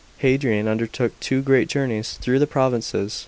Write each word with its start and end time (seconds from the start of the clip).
§8. 0.25 0.29
Hadrian 0.31 0.67
undertook 0.67 1.11
two 1.19 1.43
great 1.43 1.67
journeys 1.67 2.13
through 2.13 2.39
the 2.39 2.47
provinces. 2.47 3.19